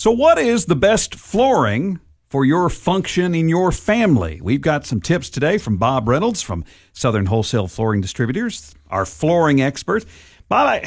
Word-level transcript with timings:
So, 0.00 0.12
what 0.12 0.38
is 0.38 0.66
the 0.66 0.76
best 0.76 1.16
flooring 1.16 1.98
for 2.28 2.44
your 2.44 2.68
function 2.68 3.34
in 3.34 3.48
your 3.48 3.72
family? 3.72 4.40
We've 4.40 4.60
got 4.60 4.86
some 4.86 5.00
tips 5.00 5.28
today 5.28 5.58
from 5.58 5.76
Bob 5.76 6.06
Reynolds 6.06 6.40
from 6.40 6.64
Southern 6.92 7.26
Wholesale 7.26 7.66
Flooring 7.66 8.00
Distributors, 8.00 8.76
our 8.90 9.04
flooring 9.04 9.60
expert. 9.60 10.04
Bob, 10.48 10.84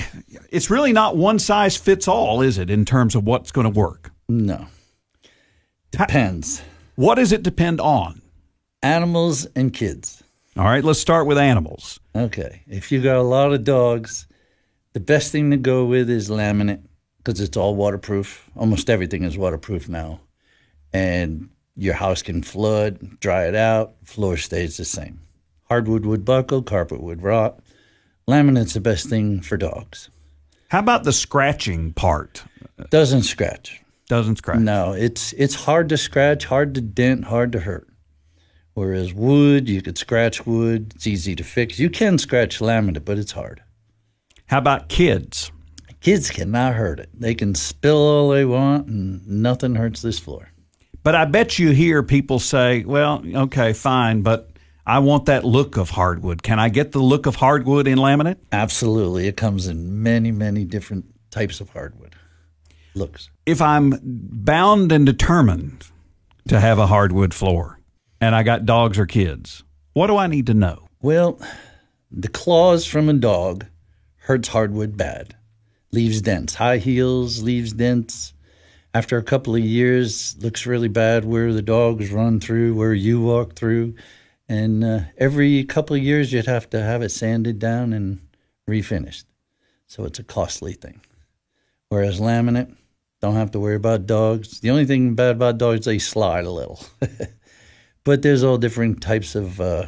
it's 0.49 0.69
really 0.69 0.93
not 0.93 1.17
one 1.17 1.39
size 1.39 1.75
fits 1.75 2.07
all, 2.07 2.41
is 2.41 2.57
it, 2.57 2.69
in 2.69 2.85
terms 2.85 3.13
of 3.13 3.25
what's 3.25 3.51
going 3.51 3.69
to 3.69 3.77
work? 3.77 4.13
No. 4.29 4.67
Depends. 5.91 6.61
What 6.95 7.15
does 7.15 7.33
it 7.33 7.43
depend 7.43 7.81
on? 7.81 8.21
Animals 8.81 9.45
and 9.57 9.73
kids. 9.73 10.23
All 10.55 10.63
right, 10.63 10.85
let's 10.85 10.99
start 10.99 11.27
with 11.27 11.37
animals. 11.37 11.99
Okay. 12.15 12.61
If 12.65 12.93
you 12.93 13.01
got 13.01 13.17
a 13.17 13.23
lot 13.23 13.51
of 13.51 13.65
dogs, 13.65 14.25
the 14.93 15.01
best 15.01 15.33
thing 15.33 15.51
to 15.51 15.57
go 15.57 15.83
with 15.83 16.09
is 16.09 16.29
laminate 16.29 16.85
because 17.23 17.39
it's 17.39 17.57
all 17.57 17.75
waterproof. 17.75 18.49
Almost 18.55 18.89
everything 18.89 19.23
is 19.23 19.37
waterproof 19.37 19.87
now. 19.87 20.21
And 20.93 21.49
your 21.75 21.93
house 21.93 22.21
can 22.21 22.43
flood, 22.43 23.19
dry 23.19 23.47
it 23.47 23.55
out, 23.55 23.95
floor 24.03 24.37
stays 24.37 24.77
the 24.77 24.85
same. 24.85 25.19
Hardwood 25.65 26.05
would 26.05 26.25
buckle, 26.25 26.61
carpet 26.61 27.01
would 27.01 27.21
rot. 27.21 27.59
Laminate's 28.27 28.73
the 28.73 28.81
best 28.81 29.07
thing 29.07 29.41
for 29.41 29.57
dogs. 29.57 30.09
How 30.69 30.79
about 30.79 31.03
the 31.03 31.13
scratching 31.13 31.93
part? 31.93 32.43
Doesn't 32.89 33.23
scratch. 33.23 33.81
Doesn't 34.07 34.37
scratch. 34.37 34.59
No, 34.59 34.93
it's 34.93 35.33
it's 35.33 35.55
hard 35.55 35.89
to 35.89 35.97
scratch, 35.97 36.45
hard 36.45 36.75
to 36.75 36.81
dent, 36.81 37.25
hard 37.25 37.51
to 37.53 37.59
hurt. 37.59 37.87
Whereas 38.73 39.13
wood, 39.13 39.69
you 39.69 39.81
could 39.81 39.97
scratch 39.97 40.45
wood, 40.45 40.93
it's 40.95 41.07
easy 41.07 41.35
to 41.35 41.43
fix. 41.43 41.79
You 41.79 41.89
can 41.89 42.17
scratch 42.17 42.59
laminate, 42.59 43.05
but 43.05 43.17
it's 43.17 43.33
hard. 43.33 43.63
How 44.47 44.57
about 44.57 44.89
kids? 44.89 45.51
Kids 46.01 46.29
cannot 46.31 46.73
hurt 46.73 46.99
it. 46.99 47.09
They 47.13 47.35
can 47.35 47.55
spill 47.55 47.97
all 47.97 48.29
they 48.29 48.43
want, 48.43 48.87
and 48.87 49.25
nothing 49.27 49.75
hurts 49.75 50.01
this 50.01 50.19
floor. 50.19 50.51
But 51.03 51.15
I 51.15 51.25
bet 51.25 51.57
you 51.57 51.69
hear 51.71 52.03
people 52.03 52.39
say, 52.39 52.83
well, 52.83 53.23
okay, 53.35 53.73
fine, 53.73 54.21
but 54.21 54.51
I 54.85 54.99
want 54.99 55.27
that 55.27 55.43
look 55.43 55.77
of 55.77 55.91
hardwood. 55.91 56.43
Can 56.43 56.59
I 56.59 56.69
get 56.69 56.91
the 56.91 56.99
look 56.99 57.27
of 57.27 57.35
hardwood 57.35 57.87
in 57.87 57.97
laminate? 57.97 58.37
Absolutely. 58.51 59.27
It 59.27 59.37
comes 59.37 59.67
in 59.67 60.03
many, 60.03 60.31
many 60.31 60.65
different 60.65 61.05
types 61.29 61.61
of 61.61 61.69
hardwood 61.69 62.15
looks. 62.93 63.29
If 63.45 63.61
I'm 63.61 63.93
bound 64.03 64.91
and 64.91 65.05
determined 65.05 65.85
to 66.47 66.59
have 66.59 66.79
a 66.79 66.87
hardwood 66.87 67.33
floor 67.33 67.79
and 68.19 68.35
I 68.35 68.43
got 68.43 68.65
dogs 68.65 68.97
or 68.99 69.05
kids, 69.05 69.63
what 69.93 70.07
do 70.07 70.17
I 70.17 70.27
need 70.27 70.47
to 70.47 70.53
know? 70.53 70.87
Well, 71.01 71.39
the 72.11 72.27
claws 72.27 72.85
from 72.85 73.07
a 73.07 73.13
dog 73.13 73.65
hurts 74.17 74.49
hardwood 74.49 74.97
bad, 74.97 75.35
leaves 75.91 76.21
dents, 76.21 76.55
high 76.55 76.77
heels, 76.77 77.41
leaves 77.41 77.73
dents. 77.73 78.33
After 78.93 79.17
a 79.17 79.23
couple 79.23 79.55
of 79.55 79.61
years, 79.61 80.35
looks 80.43 80.65
really 80.65 80.89
bad 80.89 81.23
where 81.23 81.53
the 81.53 81.61
dogs 81.61 82.11
run 82.11 82.39
through, 82.39 82.75
where 82.75 82.93
you 82.93 83.21
walk 83.21 83.55
through. 83.55 83.95
And 84.49 84.83
uh, 84.83 84.99
every 85.17 85.63
couple 85.63 85.95
of 85.95 86.03
years, 86.03 86.33
you'd 86.33 86.45
have 86.45 86.69
to 86.71 86.81
have 86.81 87.01
it 87.01 87.09
sanded 87.09 87.57
down 87.57 87.93
and 87.93 88.19
refinished. 88.69 89.23
So 89.87 90.03
it's 90.03 90.19
a 90.19 90.23
costly 90.23 90.73
thing. 90.73 91.01
Whereas 91.87 92.19
laminate, 92.19 92.75
don't 93.21 93.35
have 93.35 93.51
to 93.51 93.59
worry 93.59 93.75
about 93.75 94.07
dogs. 94.07 94.59
The 94.59 94.71
only 94.71 94.85
thing 94.85 95.15
bad 95.15 95.35
about 95.35 95.57
dogs, 95.57 95.85
they 95.85 95.99
slide 95.99 96.45
a 96.45 96.51
little. 96.51 96.79
but 98.03 98.21
there's 98.21 98.43
all 98.43 98.57
different 98.57 99.01
types 99.01 99.35
of 99.35 99.61
uh, 99.61 99.85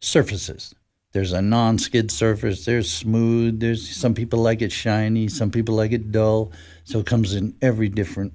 surfaces. 0.00 0.74
There's 1.12 1.32
a 1.32 1.40
non-skid 1.40 2.10
surface. 2.10 2.64
There's 2.64 2.90
smooth. 2.90 3.60
There's 3.60 3.96
some 3.96 4.14
people 4.14 4.40
like 4.40 4.60
it 4.60 4.72
shiny. 4.72 5.28
Some 5.28 5.50
people 5.50 5.74
like 5.74 5.92
it 5.92 6.12
dull. 6.12 6.52
So 6.84 6.98
it 6.98 7.06
comes 7.06 7.34
in 7.34 7.56
every 7.62 7.88
different 7.88 8.34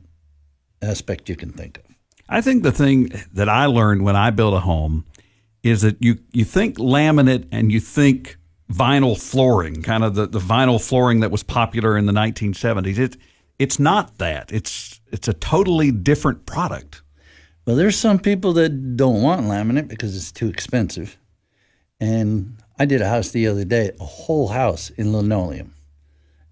aspect 0.82 1.30
you 1.30 1.36
can 1.36 1.52
think 1.52 1.78
of. 1.78 1.84
I 2.30 2.42
think 2.42 2.64
the 2.64 2.72
thing 2.72 3.12
that 3.34 3.50
I 3.50 3.68
learned 3.68 4.04
when 4.04 4.16
I 4.16 4.32
built 4.32 4.54
a 4.54 4.60
home 4.60 5.06
is 5.62 5.82
that 5.82 5.98
you 6.04 6.18
you 6.32 6.46
think 6.46 6.78
laminate 6.78 7.48
and 7.52 7.72
you 7.72 7.80
think 7.80 8.38
vinyl 8.72 9.20
flooring, 9.20 9.82
kind 9.82 10.04
of 10.04 10.16
the, 10.16 10.26
the 10.28 10.40
vinyl 10.40 10.84
flooring 10.84 11.20
that 11.20 11.32
was 11.32 11.44
popular 11.44 11.98
in 11.98 12.06
the 12.06 12.14
1970s. 12.14 12.98
It 12.98 13.18
it's 13.60 13.80
not 13.80 14.18
that. 14.18 14.52
It's 14.52 15.00
it's 15.12 15.28
a 15.28 15.34
totally 15.34 15.92
different 15.92 16.46
product. 16.46 17.02
Well, 17.66 17.76
there's 17.76 17.98
some 17.98 18.20
people 18.20 18.54
that 18.54 18.98
don't 18.98 19.22
want 19.22 19.42
laminate 19.42 19.88
because 19.88 20.18
it's 20.18 20.32
too 20.32 20.48
expensive. 20.48 21.18
And 22.00 22.58
I 22.84 22.86
did 22.86 23.02
a 23.02 23.08
house 23.08 23.32
the 23.32 23.48
other 23.48 23.64
day, 23.64 23.92
a 23.98 24.04
whole 24.04 24.50
house 24.50 24.90
in 24.90 25.14
linoleum. 25.14 25.74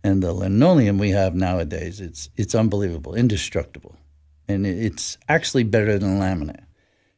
And 0.01 0.23
the 0.23 0.31
linoleum 0.31 0.97
we 0.97 1.09
have 1.09 1.35
nowadays, 1.35 1.99
it's 1.99 2.29
it's 2.37 2.55
unbelievable, 2.55 3.15
indestructible. 3.15 3.97
And 4.47 4.65
it's 4.65 5.17
actually 5.27 5.65
better 5.65 5.99
than 5.99 6.21
laminate. 6.21 6.63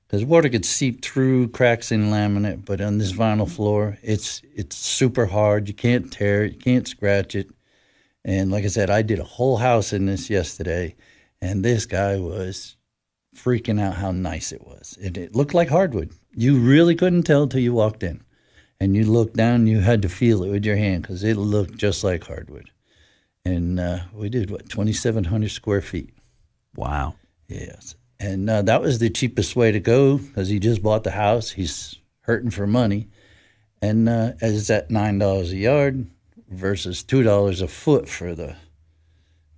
Because 0.07 0.25
water 0.25 0.49
could 0.49 0.65
seep 0.65 1.05
through 1.05 1.49
cracks 1.49 1.91
in 1.91 2.09
laminate, 2.09 2.65
but 2.65 2.81
on 2.81 2.97
this 2.97 3.13
vinyl 3.13 3.47
floor, 3.47 3.99
it's 4.01 4.41
it's 4.55 4.75
super 4.75 5.27
hard. 5.27 5.67
You 5.67 5.75
can't 5.75 6.11
tear 6.11 6.45
it, 6.45 6.53
you 6.53 6.59
can't 6.59 6.87
scratch 6.87 7.35
it. 7.35 7.51
And 8.25 8.49
like 8.49 8.63
I 8.63 8.69
said, 8.69 8.89
I 8.89 9.03
did 9.03 9.19
a 9.19 9.23
whole 9.35 9.57
house 9.57 9.93
in 9.93 10.07
this 10.07 10.27
yesterday, 10.27 10.95
and 11.39 11.63
this 11.63 11.85
guy 11.85 12.17
was 12.17 12.77
freaking 13.35 13.79
out 13.79 13.93
how 13.93 14.11
nice 14.11 14.51
it 14.51 14.65
was. 14.65 14.97
It, 14.99 15.17
it 15.17 15.35
looked 15.35 15.53
like 15.53 15.69
hardwood. 15.69 16.13
You 16.33 16.57
really 16.57 16.95
couldn't 16.95 17.27
tell 17.27 17.45
till 17.45 17.59
you 17.59 17.75
walked 17.75 18.01
in. 18.01 18.23
And 18.79 18.95
you 18.95 19.05
looked 19.05 19.35
down, 19.35 19.67
you 19.67 19.79
had 19.79 20.01
to 20.01 20.09
feel 20.09 20.43
it 20.43 20.49
with 20.49 20.65
your 20.65 20.75
hand 20.75 21.03
because 21.03 21.23
it 21.23 21.37
looked 21.37 21.77
just 21.77 22.03
like 22.03 22.25
hardwood. 22.25 22.69
And 23.45 23.79
uh, 23.79 23.99
we 24.13 24.29
did, 24.29 24.49
what, 24.49 24.69
2,700 24.69 25.49
square 25.49 25.81
feet. 25.81 26.13
Wow. 26.75 27.15
Yes. 27.47 27.95
And 28.19 28.49
uh, 28.49 28.61
that 28.63 28.81
was 28.81 28.99
the 28.99 29.09
cheapest 29.09 29.55
way 29.55 29.71
to 29.71 29.79
go 29.79 30.17
because 30.17 30.49
he 30.49 30.59
just 30.59 30.81
bought 30.81 31.03
the 31.03 31.11
house. 31.11 31.51
He's 31.51 31.95
hurting 32.21 32.51
for 32.51 32.67
money. 32.67 33.09
And 33.81 34.07
uh, 34.07 34.33
as 34.41 34.69
at 34.69 34.89
$9 34.89 35.51
a 35.51 35.55
yard, 35.55 36.07
versus 36.53 37.03
two 37.03 37.23
dollars 37.23 37.61
a 37.61 37.67
foot 37.67 38.07
for 38.07 38.35
the 38.35 38.55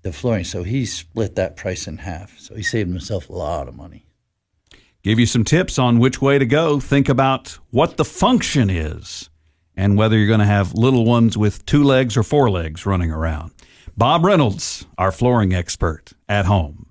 the 0.02 0.14
flooring. 0.14 0.44
So 0.44 0.64
he 0.64 0.86
split 0.86 1.36
that 1.36 1.56
price 1.56 1.88
in 1.88 1.98
half. 1.98 2.38
So 2.38 2.56
he 2.56 2.62
saved 2.62 2.90
himself 2.90 3.30
a 3.30 3.34
lot 3.34 3.68
of 3.68 3.76
money. 3.76 4.05
Give 5.06 5.20
you 5.20 5.28
some 5.28 5.44
tips 5.44 5.78
on 5.78 6.00
which 6.00 6.20
way 6.20 6.40
to 6.40 6.48
go. 6.48 6.80
Think 6.80 7.10
about 7.10 7.60
what 7.70 7.98
the 7.98 8.04
function 8.04 8.72
is 8.72 9.30
and 9.78 9.96
whether 9.96 10.18
you're 10.18 10.26
going 10.26 10.40
to 10.40 10.48
have 10.48 10.74
little 10.74 11.06
ones 11.06 11.38
with 11.38 11.64
two 11.68 11.84
legs 11.84 12.18
or 12.18 12.24
four 12.24 12.50
legs 12.50 12.88
running 12.88 13.12
around. 13.12 13.52
Bob 13.96 14.26
Reynolds, 14.26 14.88
our 14.98 15.12
flooring 15.12 15.54
expert 15.54 16.14
at 16.28 16.48
home. 16.48 16.85